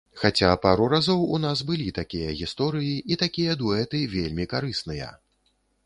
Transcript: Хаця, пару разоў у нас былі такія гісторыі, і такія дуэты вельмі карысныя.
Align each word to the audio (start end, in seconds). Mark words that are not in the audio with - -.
Хаця, 0.19 0.47
пару 0.61 0.87
разоў 0.93 1.19
у 1.37 1.41
нас 1.43 1.61
былі 1.67 1.85
такія 1.99 2.33
гісторыі, 2.41 2.97
і 3.13 3.21
такія 3.23 3.51
дуэты 3.63 3.99
вельмі 4.19 4.53
карысныя. 4.57 5.17